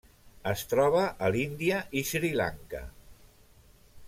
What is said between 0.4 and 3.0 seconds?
Es troba a l'Índia i Sri Lanka.